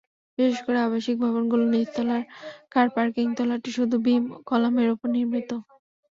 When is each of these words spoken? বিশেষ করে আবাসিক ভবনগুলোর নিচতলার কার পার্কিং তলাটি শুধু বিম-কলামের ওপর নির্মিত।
বিশেষ 0.37 0.59
করে 0.65 0.77
আবাসিক 0.81 1.15
ভবনগুলোর 1.23 1.69
নিচতলার 1.73 2.23
কার 2.71 2.87
পার্কিং 2.95 3.25
তলাটি 3.37 3.69
শুধু 3.77 3.95
বিম-কলামের 4.05 4.87
ওপর 4.93 5.07
নির্মিত। 5.15 5.49